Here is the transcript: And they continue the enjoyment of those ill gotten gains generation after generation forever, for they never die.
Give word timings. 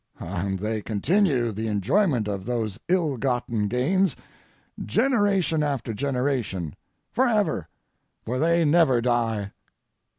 And 0.19 0.57
they 0.57 0.81
continue 0.81 1.51
the 1.51 1.67
enjoyment 1.67 2.27
of 2.27 2.43
those 2.45 2.79
ill 2.87 3.17
gotten 3.17 3.67
gains 3.67 4.15
generation 4.83 5.61
after 5.61 5.93
generation 5.93 6.75
forever, 7.11 7.67
for 8.25 8.39
they 8.39 8.65
never 8.65 8.99
die. 8.99 9.51